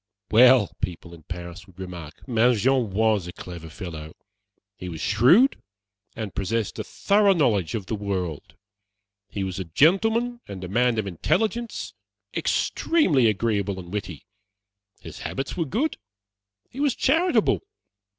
"Well," 0.31 0.71
people 0.81 1.13
in 1.13 1.21
Paris 1.29 1.67
would 1.67 1.77
remark, 1.77 2.27
"Mangin 2.27 2.89
was 2.89 3.27
a 3.27 3.31
clever 3.33 3.69
fellow. 3.69 4.15
He 4.75 4.89
was 4.89 4.99
shrewd, 4.99 5.61
and 6.15 6.33
possessed 6.33 6.79
a 6.79 6.83
thorough 6.83 7.33
knowledge 7.35 7.75
of 7.75 7.85
the 7.85 7.93
world. 7.93 8.55
He 9.29 9.43
was 9.43 9.59
a 9.59 9.63
gentleman 9.65 10.41
and 10.47 10.63
a 10.63 10.67
man 10.67 10.97
of 10.97 11.05
intelligence, 11.05 11.93
extremely 12.35 13.27
agreeable 13.27 13.79
and 13.79 13.93
witty. 13.93 14.25
His 15.01 15.19
habits 15.19 15.55
were 15.55 15.65
good; 15.65 15.97
he 16.67 16.79
was 16.79 16.95
charitable. 16.95 17.61